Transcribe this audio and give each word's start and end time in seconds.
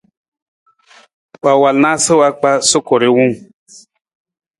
Wa 1.43 1.53
wal 1.61 1.75
naasa 1.83 2.11
wa 2.19 2.29
kpa 2.39 2.51
sukuri 2.69 3.07
wung. 3.15 3.33